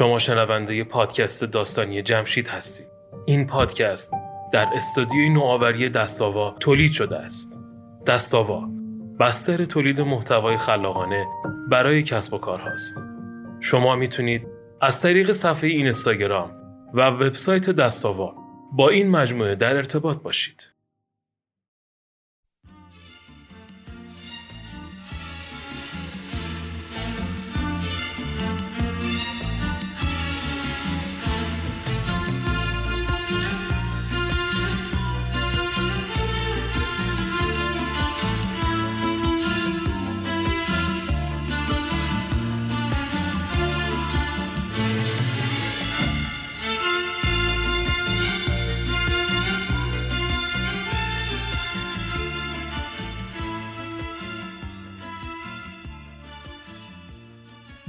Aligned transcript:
شما 0.00 0.18
شنونده 0.18 0.84
پادکست 0.84 1.44
داستانی 1.44 2.02
جمشید 2.02 2.48
هستید. 2.48 2.86
این 3.26 3.46
پادکست 3.46 4.12
در 4.52 4.68
استودیوی 4.76 5.28
نوآوری 5.28 5.88
دستاوا 5.88 6.56
تولید 6.60 6.92
شده 6.92 7.16
است. 7.16 7.58
دستاوا 8.06 8.68
بستر 9.20 9.64
تولید 9.64 10.00
محتوای 10.00 10.56
خلاقانه 10.56 11.26
برای 11.70 12.02
کسب 12.02 12.34
و 12.34 12.38
کارهاست. 12.38 13.02
شما 13.60 13.96
می‌تونید 13.96 14.46
از 14.80 15.02
طریق 15.02 15.32
صفحه 15.32 15.70
این 15.70 15.84
اینستاگرام 15.84 16.50
و 16.94 17.06
وبسایت 17.06 17.70
دستاوا 17.70 18.34
با 18.72 18.88
این 18.88 19.10
مجموعه 19.10 19.54
در 19.54 19.76
ارتباط 19.76 20.22
باشید. 20.22 20.62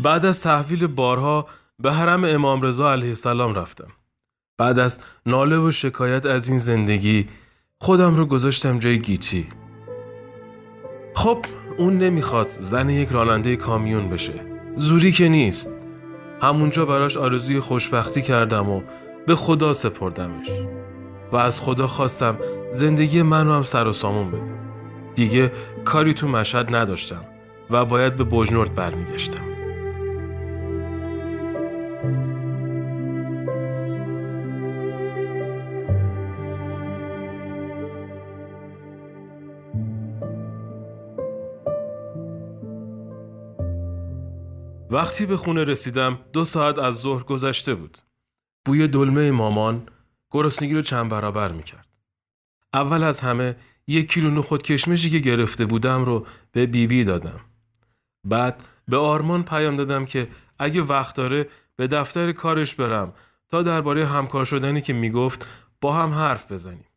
بعد 0.03 0.25
از 0.25 0.41
تحویل 0.41 0.87
بارها 0.87 1.47
به 1.79 1.93
حرم 1.93 2.23
امام 2.23 2.61
رضا 2.61 2.91
علیه 2.91 3.09
السلام 3.09 3.55
رفتم. 3.55 3.87
بعد 4.57 4.79
از 4.79 4.99
ناله 5.25 5.57
و 5.57 5.71
شکایت 5.71 6.25
از 6.25 6.49
این 6.49 6.57
زندگی 6.57 7.27
خودم 7.81 8.15
رو 8.15 8.25
گذاشتم 8.25 8.79
جای 8.79 8.99
گیتی. 8.99 9.47
خب 11.15 11.45
اون 11.77 11.97
نمی‌خواست 11.97 12.61
زن 12.61 12.89
یک 12.89 13.09
راننده 13.09 13.55
کامیون 13.55 14.09
بشه. 14.09 14.33
زوری 14.77 15.11
که 15.11 15.29
نیست. 15.29 15.71
همونجا 16.41 16.85
براش 16.85 17.17
آرزوی 17.17 17.59
خوشبختی 17.59 18.21
کردم 18.21 18.69
و 18.69 18.81
به 19.27 19.35
خدا 19.35 19.73
سپردمش. 19.73 20.47
و 21.31 21.35
از 21.35 21.61
خدا 21.61 21.87
خواستم 21.87 22.37
زندگی 22.71 23.21
من 23.21 23.47
رو 23.47 23.53
هم 23.53 23.63
سر 23.63 23.87
و 23.87 23.91
سامون 23.91 24.31
بده. 24.31 24.41
دیگه 25.15 25.51
کاری 25.85 26.13
تو 26.13 26.27
مشهد 26.27 26.75
نداشتم 26.75 27.25
و 27.69 27.85
باید 27.85 28.15
به 28.15 28.23
بجنورد 28.23 28.75
برمیگشتم. 28.75 29.50
وقتی 44.91 45.25
به 45.25 45.37
خونه 45.37 45.63
رسیدم 45.63 46.19
دو 46.33 46.45
ساعت 46.45 46.79
از 46.79 46.95
ظهر 46.95 47.23
گذشته 47.23 47.75
بود. 47.75 47.97
بوی 48.65 48.87
دلمه 48.87 49.31
مامان 49.31 49.89
گرسنگی 50.31 50.73
رو 50.73 50.81
چند 50.81 51.09
برابر 51.09 51.51
می‌کرد. 51.51 51.87
اول 52.73 53.03
از 53.03 53.19
همه 53.19 53.55
یک 53.87 54.11
کیلو 54.11 54.31
نخود 54.31 54.63
کشمشی 54.63 55.09
که 55.09 55.19
گرفته 55.19 55.65
بودم 55.65 56.05
رو 56.05 56.25
به 56.51 56.65
بیبی 56.65 56.87
بی 56.87 57.03
دادم. 57.03 57.39
بعد 58.23 58.63
به 58.87 58.97
آرمان 58.97 59.43
پیام 59.43 59.75
دادم 59.75 60.05
که 60.05 60.27
اگه 60.59 60.81
وقت 60.81 61.15
داره 61.15 61.49
به 61.75 61.87
دفتر 61.87 62.31
کارش 62.31 62.75
برم 62.75 63.13
تا 63.49 63.63
درباره 63.63 64.07
همکار 64.07 64.45
شدنی 64.45 64.81
که 64.81 64.93
می‌گفت 64.93 65.47
با 65.81 65.93
هم 65.93 66.09
حرف 66.09 66.51
بزنیم. 66.51 66.87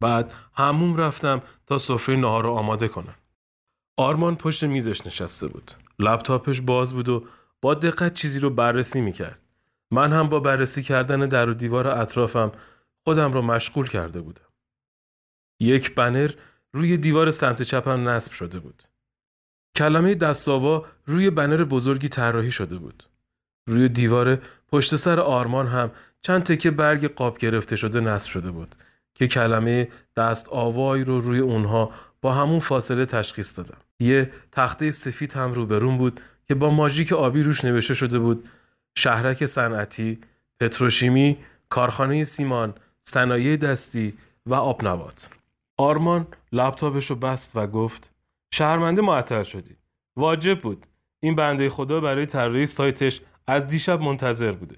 بعد 0.00 0.34
هموم 0.54 0.96
رفتم 0.96 1.42
تا 1.66 1.78
سفره 1.78 2.16
نهار 2.16 2.44
رو 2.44 2.50
آماده 2.50 2.88
کنم. 2.88 3.14
آرمان 3.96 4.36
پشت 4.36 4.64
میزش 4.64 5.06
نشسته 5.06 5.48
بود. 5.48 5.72
لپتاپش 5.98 6.60
باز 6.60 6.94
بود 6.94 7.08
و 7.08 7.24
با 7.62 7.74
دقت 7.74 8.14
چیزی 8.14 8.40
رو 8.40 8.50
بررسی 8.50 9.00
می‌کرد. 9.00 9.38
من 9.90 10.12
هم 10.12 10.28
با 10.28 10.40
بررسی 10.40 10.82
کردن 10.82 11.20
در 11.20 11.48
و 11.48 11.54
دیوار 11.54 11.88
اطرافم 11.88 12.52
خودم 13.04 13.32
رو 13.32 13.42
مشغول 13.42 13.88
کرده 13.88 14.20
بودم. 14.20 14.52
یک 15.60 15.94
بنر 15.94 16.30
روی 16.72 16.96
دیوار 16.96 17.30
سمت 17.30 17.62
چپم 17.62 18.08
نصب 18.08 18.32
شده 18.32 18.58
بود. 18.58 18.82
کلمه 19.76 20.14
دستاوا 20.14 20.86
روی 21.06 21.30
بنر 21.30 21.64
بزرگی 21.64 22.08
طراحی 22.08 22.50
شده 22.50 22.76
بود. 22.76 23.04
روی 23.66 23.88
دیوار 23.88 24.38
پشت 24.68 24.96
سر 24.96 25.20
آرمان 25.20 25.66
هم 25.66 25.90
چند 26.22 26.42
تکه 26.42 26.70
برگ 26.70 27.14
قاب 27.14 27.38
گرفته 27.38 27.76
شده 27.76 28.00
نصب 28.00 28.30
شده 28.30 28.50
بود 28.50 28.74
که 29.14 29.28
کلمه 29.28 29.88
دست 30.16 30.48
آوای 30.48 31.04
رو 31.04 31.20
روی 31.20 31.38
اونها 31.38 31.90
با 32.22 32.32
همون 32.32 32.60
فاصله 32.60 33.06
تشخیص 33.06 33.58
دادم. 33.58 33.78
یه 34.00 34.30
تخته 34.52 34.90
سفید 34.90 35.32
هم 35.32 35.52
روبرون 35.52 35.98
بود 35.98 36.20
که 36.48 36.54
با 36.54 36.70
ماژیک 36.70 37.12
آبی 37.12 37.42
روش 37.42 37.64
نوشته 37.64 37.94
شده 37.94 38.18
بود 38.18 38.48
شهرک 38.94 39.46
صنعتی، 39.46 40.18
پتروشیمی، 40.60 41.38
کارخانه 41.68 42.24
سیمان، 42.24 42.74
صنایع 43.00 43.56
دستی 43.56 44.14
و 44.46 44.54
آبنبات. 44.54 45.30
آرمان 45.76 46.26
لپتاپش 46.52 47.10
رو 47.10 47.16
بست 47.16 47.56
و 47.56 47.66
گفت 47.66 48.12
شهرمنده 48.50 49.02
معطل 49.02 49.42
شدی. 49.42 49.76
واجب 50.16 50.60
بود. 50.60 50.86
این 51.20 51.34
بنده 51.34 51.70
خدا 51.70 52.00
برای 52.00 52.26
طراحی 52.26 52.66
سایتش 52.66 53.20
از 53.46 53.66
دیشب 53.66 54.00
منتظر 54.00 54.50
بوده. 54.52 54.76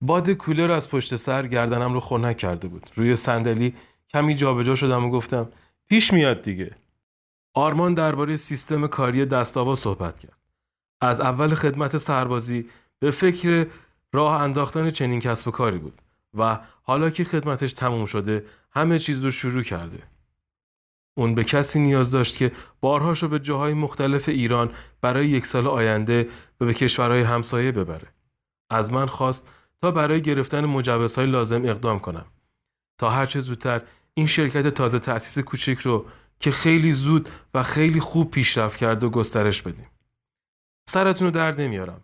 باد 0.00 0.30
کولر 0.30 0.70
از 0.70 0.90
پشت 0.90 1.16
سر 1.16 1.46
گردنم 1.46 1.92
رو 1.92 2.00
خنک 2.00 2.36
کرده 2.36 2.68
بود. 2.68 2.90
روی 2.94 3.16
صندلی 3.16 3.74
کمی 4.12 4.34
جابجا 4.34 4.74
شدم 4.74 5.04
و 5.04 5.10
گفتم 5.10 5.48
پیش 5.88 6.12
میاد 6.12 6.42
دیگه. 6.42 6.70
آرمان 7.54 7.94
درباره 7.94 8.36
سیستم 8.36 8.86
کاری 8.86 9.26
دستاوا 9.26 9.74
صحبت 9.74 10.18
کرد. 10.18 10.38
از 11.00 11.20
اول 11.20 11.54
خدمت 11.54 11.96
سربازی 11.96 12.68
به 12.98 13.10
فکر 13.10 13.66
راه 14.12 14.42
انداختن 14.42 14.90
چنین 14.90 15.20
کسب 15.20 15.48
و 15.48 15.50
کاری 15.50 15.78
بود 15.78 16.02
و 16.34 16.58
حالا 16.82 17.10
که 17.10 17.24
خدمتش 17.24 17.72
تموم 17.72 18.06
شده 18.06 18.44
همه 18.70 18.98
چیز 18.98 19.24
رو 19.24 19.30
شروع 19.30 19.62
کرده. 19.62 20.02
اون 21.16 21.34
به 21.34 21.44
کسی 21.44 21.80
نیاز 21.80 22.10
داشت 22.10 22.36
که 22.36 22.52
بارهاشو 22.80 23.28
به 23.28 23.38
جاهای 23.38 23.74
مختلف 23.74 24.28
ایران 24.28 24.70
برای 25.00 25.28
یک 25.28 25.46
سال 25.46 25.66
آینده 25.66 26.28
و 26.60 26.64
به 26.64 26.74
کشورهای 26.74 27.22
همسایه 27.22 27.72
ببره. 27.72 28.08
از 28.70 28.92
من 28.92 29.06
خواست 29.06 29.48
تا 29.82 29.90
برای 29.90 30.22
گرفتن 30.22 30.64
مجوزهای 30.64 31.26
لازم 31.26 31.64
اقدام 31.64 31.98
کنم. 31.98 32.26
تا 32.98 33.10
هرچه 33.10 33.40
زودتر 33.40 33.82
این 34.14 34.26
شرکت 34.26 34.68
تازه 34.68 34.98
تأسیس 34.98 35.44
کوچک 35.44 35.78
رو 35.78 36.06
که 36.40 36.50
خیلی 36.50 36.92
زود 36.92 37.28
و 37.54 37.62
خیلی 37.62 38.00
خوب 38.00 38.30
پیشرفت 38.30 38.76
کرد 38.76 39.04
و 39.04 39.10
گسترش 39.10 39.62
بدیم. 39.62 39.90
سرتون 40.88 41.26
رو 41.26 41.30
درد 41.30 41.60
نمیارم. 41.60 42.00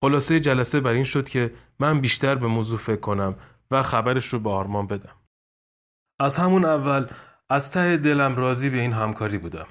خلاصه 0.00 0.40
جلسه 0.40 0.80
بر 0.80 0.90
این 0.90 1.04
شد 1.04 1.28
که 1.28 1.54
من 1.78 2.00
بیشتر 2.00 2.34
به 2.34 2.46
موضوع 2.46 2.78
فکر 2.78 3.00
کنم 3.00 3.36
و 3.70 3.82
خبرش 3.82 4.26
رو 4.26 4.38
به 4.38 4.50
آرمان 4.50 4.86
بدم. 4.86 5.14
از 6.20 6.36
همون 6.36 6.64
اول 6.64 7.06
از 7.50 7.70
ته 7.70 7.96
دلم 7.96 8.36
راضی 8.36 8.70
به 8.70 8.80
این 8.80 8.92
همکاری 8.92 9.38
بودم. 9.38 9.66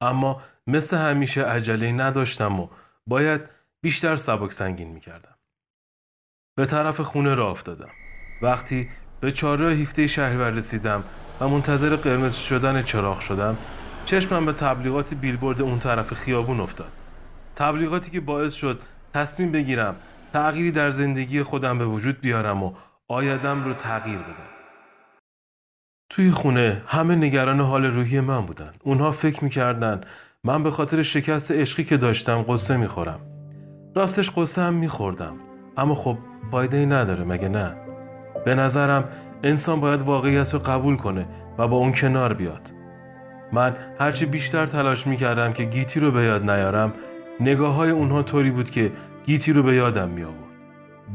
اما 0.00 0.42
مثل 0.66 0.96
همیشه 0.96 1.42
عجله 1.42 1.92
نداشتم 1.92 2.60
و 2.60 2.68
باید 3.06 3.40
بیشتر 3.80 4.16
سبک 4.16 4.52
سنگین 4.52 4.88
می‌کردم. 4.88 5.34
به 6.56 6.66
طرف 6.66 7.00
خونه 7.00 7.34
را 7.34 7.50
افتادم. 7.50 7.90
وقتی 8.42 8.90
به 9.20 9.32
چهارراه 9.32 9.72
هیفته 9.72 10.06
شهریور 10.06 10.50
رسیدم 10.50 11.04
و 11.40 11.48
منتظر 11.48 11.96
قرمز 11.96 12.34
شدن 12.34 12.82
چراغ 12.82 13.20
شدم 13.20 13.56
چشمم 14.04 14.46
به 14.46 14.52
تبلیغات 14.52 15.14
بیلبورد 15.14 15.62
اون 15.62 15.78
طرف 15.78 16.14
خیابون 16.14 16.60
افتاد. 16.60 16.92
تبلیغاتی 17.56 18.10
که 18.10 18.20
باعث 18.20 18.54
شد 18.54 18.80
تصمیم 19.14 19.52
بگیرم 19.52 19.94
تغییری 20.32 20.72
در 20.72 20.90
زندگی 20.90 21.42
خودم 21.42 21.78
به 21.78 21.84
وجود 21.84 22.20
بیارم 22.20 22.62
و 22.62 22.72
آیدم 23.08 23.64
رو 23.64 23.74
تغییر 23.74 24.18
بدم. 24.18 24.48
توی 26.10 26.30
خونه 26.30 26.82
همه 26.86 27.14
نگران 27.14 27.60
حال 27.60 27.84
روحی 27.84 28.20
من 28.20 28.40
بودن. 28.40 28.72
اونها 28.84 29.10
فکر 29.10 29.44
می‌کردن 29.44 30.00
من 30.44 30.62
به 30.62 30.70
خاطر 30.70 31.02
شکست 31.02 31.52
عشقی 31.52 31.84
که 31.84 31.96
داشتم 31.96 32.42
قصه 32.42 32.76
می‌خورم. 32.76 33.20
راستش 33.96 34.30
قصه 34.36 34.62
هم 34.62 34.74
میخوردم. 34.74 35.36
اما 35.76 35.94
خب 35.94 36.18
فایده 36.50 36.76
ای 36.76 36.86
نداره 36.86 37.24
مگه 37.24 37.48
نه؟ 37.48 37.76
به 38.44 38.54
نظرم 38.54 39.04
انسان 39.42 39.80
باید 39.80 40.02
واقعیت 40.02 40.54
رو 40.54 40.60
قبول 40.60 40.96
کنه 40.96 41.28
و 41.58 41.68
با 41.68 41.76
اون 41.76 41.92
کنار 41.92 42.34
بیاد 42.34 42.72
من 43.52 43.76
هرچی 44.00 44.26
بیشتر 44.26 44.66
تلاش 44.66 45.06
می‌کردم 45.06 45.52
که 45.52 45.64
گیتی 45.64 46.00
رو 46.00 46.10
به 46.10 46.22
یاد 46.22 46.50
نیارم 46.50 46.92
نگاه 47.40 47.74
های 47.74 47.90
اونها 47.90 48.22
طوری 48.22 48.50
بود 48.50 48.70
که 48.70 48.92
گیتی 49.24 49.52
رو 49.52 49.62
به 49.62 49.74
یادم 49.74 50.08
می 50.08 50.22
آورد. 50.22 50.48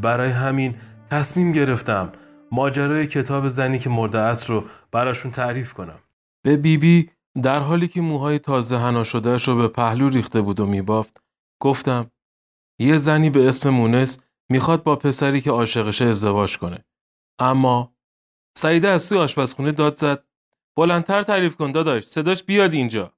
برای 0.02 0.30
همین 0.30 0.76
تصمیم 1.12 1.52
گرفتم 1.52 2.12
ماجرای 2.52 3.08
کتاب 3.08 3.48
زنی 3.48 3.80
که 3.80 3.90
مرده 3.90 4.20
است 4.20 4.50
رو 4.50 4.64
براشون 4.92 5.32
تعریف 5.32 5.74
کنم. 5.74 6.00
به 6.44 6.58
بیبی 6.58 7.04
بی 7.36 7.42
در 7.42 7.60
حالی 7.60 7.88
که 7.88 8.02
موهای 8.02 8.40
تازه 8.40 8.78
هنا 8.78 9.04
شدهش 9.04 9.48
رو 9.48 9.56
به 9.56 9.68
پهلو 9.68 10.10
ریخته 10.10 10.42
بود 10.42 10.60
و 10.60 10.66
میبافت 10.66 11.22
گفتم 11.60 12.12
یه 12.80 12.98
زنی 12.98 13.30
به 13.30 13.48
اسم 13.48 13.70
مونس 13.70 14.20
می‌خواد 14.50 14.84
با 14.84 14.96
پسری 14.96 15.42
که 15.42 15.52
عاشقشه 15.52 16.06
ازدواج 16.06 16.58
کنه. 16.58 16.86
اما 17.40 17.93
سعیده 18.56 18.88
از 18.88 19.10
توی 19.10 19.18
آشپزخونه 19.18 19.72
داد 19.72 19.98
زد. 19.98 20.24
بلندتر 20.76 21.24
تعریف 21.24 21.56
کن 21.56 21.72
داداش 21.72 22.04
صداش 22.04 22.44
بیاد 22.44 22.74
اینجا. 22.74 23.14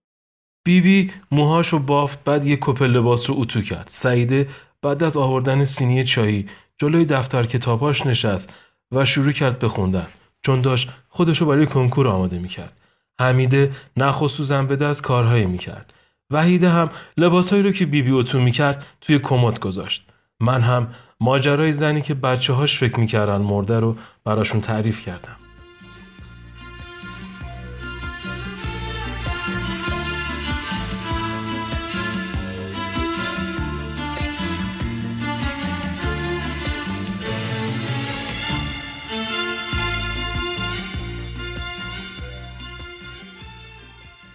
بیبی 0.66 1.04
بی 1.04 1.12
موهاش 1.32 1.68
رو 1.68 1.80
بافت 1.80 2.24
بعد 2.24 2.46
یه 2.46 2.58
کپل 2.62 2.86
لباس 2.86 3.30
رو 3.30 3.36
اتو 3.40 3.62
کرد. 3.62 3.88
سعیده 3.88 4.48
بعد 4.82 5.04
از 5.04 5.18
آوردن 5.18 5.66
سینی 5.66 6.04
چایی 6.04 6.50
جلوی 6.78 7.06
دفتر 7.06 7.44
کتاباش 7.44 8.06
نشست 8.06 8.54
و 8.92 9.06
شروع 9.06 9.32
کرد 9.32 9.60
به 9.60 9.68
خوندن. 9.68 10.08
چون 10.42 10.62
داشت 10.62 10.90
خودشو 11.10 11.46
برای 11.46 11.66
کنکور 11.66 12.08
آماده 12.08 12.40
می‌کرد. 12.40 12.78
حمیده 13.20 13.72
نخ 13.98 14.22
و 14.22 14.28
سوزن 14.28 14.68
به 14.68 14.76
دست 14.76 15.02
کارهایی 15.04 15.46
می‌کرد. 15.46 15.94
وحیده 16.32 16.70
هم 16.70 16.90
لباسهایی 17.18 17.64
رو 17.64 17.72
که 17.72 17.86
بیبی 17.86 18.12
اتو 18.12 18.40
می‌کرد 18.40 18.86
توی 19.02 19.20
کمد 19.20 19.60
گذاشت. 19.60 20.08
من 20.40 20.62
هم 20.62 20.88
ماجرای 21.19 21.73
زنی 21.73 22.01
که 22.01 22.13
بچه 22.13 22.53
هاش 22.53 22.77
فکر 22.77 23.00
می‌کردن 23.00 23.41
مرده 23.41 23.79
رو 23.79 23.95
براشون 24.23 24.62
تعریف 24.62 25.01
کردم 25.01 25.35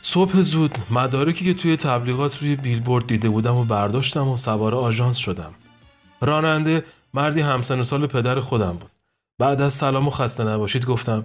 صبح 0.00 0.40
زود 0.40 0.78
مدارکی 0.90 1.44
که 1.44 1.54
توی 1.54 1.76
تبلیغات 1.76 2.38
روی 2.38 2.56
بیلبورد 2.56 3.06
دیده 3.06 3.28
بودم 3.28 3.56
و 3.56 3.64
برداشتم 3.64 4.28
و 4.28 4.36
سوار 4.36 4.74
آژانس 4.74 5.16
شدم. 5.16 5.54
راننده 6.20 6.84
مردی 7.14 7.40
همسن 7.40 7.82
سال 7.82 8.06
پدر 8.06 8.40
خودم 8.40 8.72
بود. 8.72 8.90
بعد 9.38 9.62
از 9.62 9.72
سلام 9.72 10.08
و 10.08 10.10
خسته 10.10 10.44
نباشید 10.44 10.86
گفتم 10.86 11.24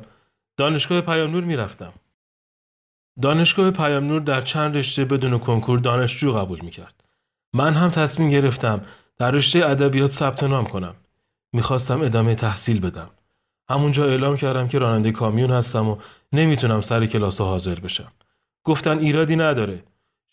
دانشگاه 0.58 1.02
پیام 1.02 1.32
نور 1.32 1.44
می‌رفتم. 1.44 1.94
دانشگاه 3.22 3.72
پیام 3.72 4.04
نور 4.04 4.22
در 4.22 4.42
چند 4.42 4.78
رشته 4.78 5.06
بدون 5.06 5.40
کنکور 5.40 5.80
دانشجو 5.80 6.32
قبول 6.32 6.60
می‌کرد. 6.62 7.04
من 7.54 7.74
هم 7.74 7.90
تصمیم 7.90 8.30
گرفتم 8.30 8.82
در 9.18 9.32
رشته 9.32 9.66
ادبیات 9.66 10.12
ثبت 10.12 10.44
نام 10.44 10.66
کنم. 10.66 10.96
می‌خواستم 11.54 12.02
ادامه 12.02 12.36
تحصیل 12.36 12.80
بدم. 12.80 13.10
همونجا 13.70 14.06
اعلام 14.06 14.38
کردم 14.38 14.68
که 14.68 14.80
راننده 14.80 15.12
کامیون 15.12 15.52
هستم 15.52 15.88
و 15.88 15.98
نمی‌تونم 16.34 16.82
سر 16.82 17.06
کلاس 17.06 17.42
حاضر 17.42 17.76
بشم. 17.76 18.12
گفتن 18.64 19.00
ایرادی 19.00 19.36
نداره. 19.36 19.84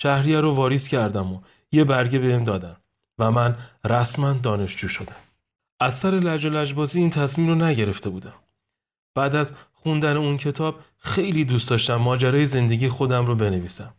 شهریه 0.02 0.40
رو 0.40 0.54
واریز 0.54 0.88
کردم 0.88 1.32
و 1.32 1.40
یه 1.72 1.84
برگه 1.84 2.18
بهم 2.18 2.44
دادن 2.44 2.76
و 3.22 3.30
من 3.30 3.56
رسما 3.84 4.32
دانشجو 4.32 4.88
شدم. 4.88 5.16
از 5.80 5.94
سر 5.94 6.10
لج 6.10 6.46
و 6.46 6.48
لجبازی 6.48 7.00
این 7.00 7.10
تصمیم 7.10 7.48
رو 7.48 7.54
نگرفته 7.54 8.10
بودم. 8.10 8.34
بعد 9.14 9.36
از 9.36 9.54
خوندن 9.72 10.16
اون 10.16 10.36
کتاب 10.36 10.80
خیلی 10.98 11.44
دوست 11.44 11.70
داشتم 11.70 11.96
ماجرای 11.96 12.46
زندگی 12.46 12.88
خودم 12.88 13.26
رو 13.26 13.34
بنویسم. 13.34 13.94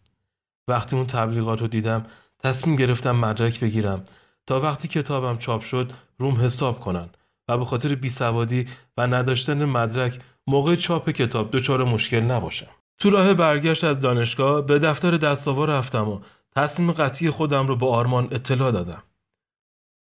وقتی 0.68 0.96
اون 0.96 1.08
تبلیغات 1.08 1.62
رو 1.62 1.68
دیدم 1.68 2.06
تصمیم 2.40 2.76
گرفتم 2.76 3.12
مدرک 3.12 3.60
بگیرم 3.60 4.04
تا 4.48 4.60
وقتی 4.60 4.88
کتابم 4.88 5.38
چاپ 5.38 5.62
شد 5.62 5.92
روم 6.18 6.36
حساب 6.36 6.80
کنن 6.80 7.10
و 7.48 7.58
به 7.58 7.66
خاطر 7.66 7.96
بیسوادی 7.96 8.68
و 8.98 9.08
نداشتن 9.08 9.66
مدرک 9.66 10.20
موقع 10.48 10.76
چاپ 10.76 11.10
کتاب 11.10 11.52
دچار 11.52 11.84
مشکل 11.84 12.20
نباشم. 12.20 12.68
تو 12.98 13.10
راه 13.10 13.34
برگشت 13.34 13.84
از 13.84 14.00
دانشگاه 14.00 14.62
به 14.62 14.80
دفتر 14.80 15.18
دستاوا 15.18 15.66
رفتم 15.66 16.10
و 16.10 16.20
تصمیم 16.56 16.92
قطعی 16.92 17.30
خودم 17.30 17.68
رو 17.68 17.76
به 17.76 17.88
آرمان 17.88 18.28
اطلاع 18.32 18.72
دادم. 18.72 19.04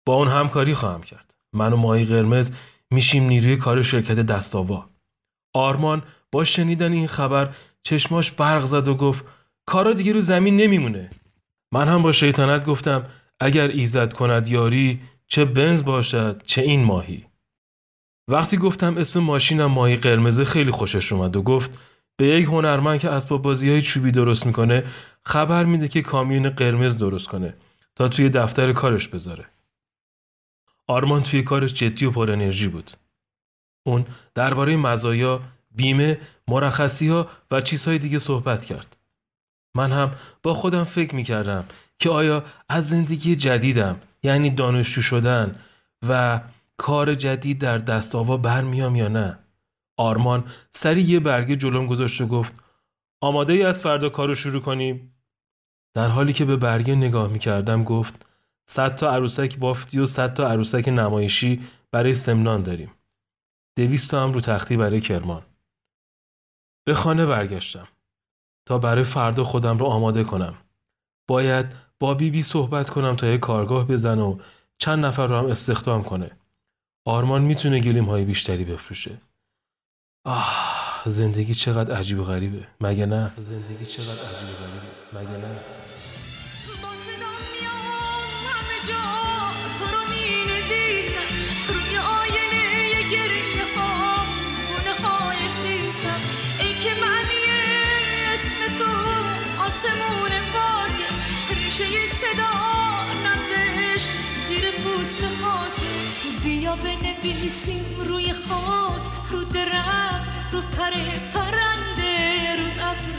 با 0.06 0.14
اون 0.14 0.28
همکاری 0.28 0.74
خواهم 0.74 1.02
کرد. 1.02 1.34
من 1.52 1.72
و 1.72 1.76
ماهی 1.76 2.04
قرمز 2.04 2.52
میشیم 2.90 3.24
نیروی 3.24 3.56
کار 3.56 3.82
شرکت 3.82 4.14
دستاوا. 4.14 4.88
آرمان 5.54 6.02
با 6.32 6.44
شنیدن 6.44 6.92
این 6.92 7.06
خبر 7.06 7.54
چشماش 7.82 8.30
برق 8.30 8.64
زد 8.64 8.88
و 8.88 8.94
گفت 8.94 9.24
کارا 9.66 9.92
دیگه 9.92 10.12
رو 10.12 10.20
زمین 10.20 10.56
نمیمونه. 10.56 11.10
من 11.74 11.88
هم 11.88 12.02
با 12.02 12.12
شیطنت 12.12 12.66
گفتم 12.66 13.04
اگر 13.40 13.68
ایزد 13.68 14.12
کند 14.12 14.48
یاری 14.48 15.00
چه 15.26 15.44
بنز 15.44 15.84
باشد 15.84 16.42
چه 16.46 16.62
این 16.62 16.84
ماهی. 16.84 17.26
وقتی 18.30 18.56
گفتم 18.56 18.96
اسم 18.96 19.20
ماشینم 19.20 19.66
ماهی 19.66 19.96
قرمزه 19.96 20.44
خیلی 20.44 20.70
خوشش 20.70 21.12
اومد 21.12 21.36
و 21.36 21.42
گفت 21.42 21.78
به 22.16 22.26
یک 22.26 22.46
هنرمند 22.46 23.00
که 23.00 23.10
اسباب 23.10 23.42
بازی 23.42 23.70
های 23.70 23.82
چوبی 23.82 24.10
درست 24.10 24.46
می‌کنه 24.46 24.84
خبر 25.24 25.64
میده 25.64 25.88
که 25.88 26.02
کامیون 26.02 26.48
قرمز 26.48 26.96
درست 26.96 27.28
کنه 27.28 27.54
تا 27.96 28.08
توی 28.08 28.28
دفتر 28.28 28.72
کارش 28.72 29.08
بذاره. 29.08 29.46
آرمان 30.88 31.22
توی 31.22 31.42
کارش 31.42 31.74
جدی 31.74 32.04
و 32.04 32.10
پر 32.10 32.30
انرژی 32.30 32.68
بود. 32.68 32.90
اون 33.86 34.06
درباره 34.34 34.76
مزایا، 34.76 35.40
بیمه، 35.70 36.18
مرخصی 36.48 37.08
ها 37.08 37.28
و 37.50 37.60
چیزهای 37.60 37.98
دیگه 37.98 38.18
صحبت 38.18 38.64
کرد. 38.64 38.96
من 39.76 39.92
هم 39.92 40.10
با 40.42 40.54
خودم 40.54 40.84
فکر 40.84 41.14
می‌کردم 41.14 41.64
که 41.98 42.10
آیا 42.10 42.44
از 42.68 42.88
زندگی 42.88 43.36
جدیدم 43.36 44.00
یعنی 44.22 44.50
دانشجو 44.50 45.02
شدن 45.02 45.58
و 46.08 46.40
کار 46.76 47.14
جدید 47.14 47.58
در 47.58 47.78
دست 47.78 48.14
آوا 48.14 48.36
برمیام 48.36 48.96
یا 48.96 49.08
نه؟ 49.08 49.38
آرمان 49.98 50.44
سری 50.72 51.02
یه 51.02 51.20
برگه 51.20 51.56
جلوم 51.56 51.86
گذاشت 51.86 52.20
و 52.20 52.26
گفت 52.26 52.54
آماده 53.20 53.52
ای 53.52 53.62
از 53.62 53.82
فردا 53.82 54.08
کارو 54.08 54.34
شروع 54.34 54.62
کنیم؟ 54.62 55.14
در 55.94 56.08
حالی 56.08 56.32
که 56.32 56.44
به 56.44 56.56
برگه 56.56 56.94
نگاه 56.94 57.28
می 57.28 57.38
کردم 57.38 57.84
گفت 57.84 58.26
صد 58.70 58.94
تا 58.94 59.12
عروسک 59.12 59.58
بافتی 59.58 59.98
و 59.98 60.06
صد 60.06 60.34
تا 60.34 60.48
عروسک 60.48 60.88
نمایشی 60.88 61.62
برای 61.92 62.14
سمنان 62.14 62.62
داریم. 62.62 62.90
دویست 63.76 64.10
تا 64.10 64.22
هم 64.22 64.32
رو 64.32 64.40
تختی 64.40 64.76
برای 64.76 65.00
کرمان. 65.00 65.42
به 66.86 66.94
خانه 66.94 67.26
برگشتم 67.26 67.88
تا 68.68 68.78
برای 68.78 69.04
فردا 69.04 69.44
خودم 69.44 69.78
رو 69.78 69.86
آماده 69.86 70.24
کنم. 70.24 70.54
باید 71.28 71.66
با 72.00 72.14
بیبی 72.14 72.30
بی 72.30 72.42
صحبت 72.42 72.90
کنم 72.90 73.16
تا 73.16 73.26
یه 73.26 73.38
کارگاه 73.38 73.86
بزن 73.86 74.18
و 74.18 74.38
چند 74.78 75.04
نفر 75.04 75.26
رو 75.26 75.36
هم 75.36 75.46
استخدام 75.46 76.02
کنه. 76.02 76.30
آرمان 77.06 77.42
می‌تونه 77.42 77.80
گلیم 77.80 78.04
های 78.04 78.24
بیشتری 78.24 78.64
بفروشه. 78.64 79.20
آه 80.26 81.02
زندگی 81.06 81.54
چقدر 81.54 81.94
عجیب 81.94 82.20
و 82.20 82.24
غریبه 82.24 82.66
مگه 82.80 83.06
نه 83.06 83.32
زندگی 83.36 83.86
چقدر 83.86 84.10
عجیب 84.10 84.48
و 84.48 84.52
غریبه 84.52 84.86
مگه 85.12 85.46
نه 85.46 85.81
بیا 106.44 106.76
بنویسیم 106.76 107.84
روی 107.98 108.32
خاک 108.32 109.02
رو 109.30 109.44
درخت 109.44 110.28
رو 110.52 110.60
پر 110.60 110.90
پرنده 111.34 112.56
رو 112.56 112.88
ابر 112.88 113.18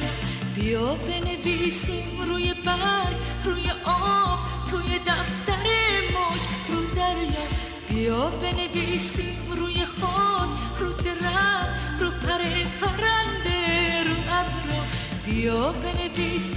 بیا 0.55 0.96
بنویسیم 0.96 2.22
روی 2.22 2.53
برگ 2.53 3.17
روی 3.46 3.72
آب 3.86 4.39
توی 4.74 5.00
دفتر 5.00 5.65
موج 6.13 6.42
رو 6.70 6.96
دریا. 6.96 7.46
بیا 7.89 8.30
بنویسیم 8.30 9.38
روی 9.58 9.86
خاک 9.86 10.50
رو 10.80 10.94
درخت 10.94 12.01
رو 12.01 12.12
پر 12.12 12.42
پرنده 12.82 14.03
رو 14.03 14.18
ابر 14.39 14.88
بیا 15.25 15.72
بنویسیم 15.72 16.52